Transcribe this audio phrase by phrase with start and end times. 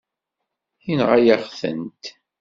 [0.85, 2.03] Yenɣa-yaɣ-tent.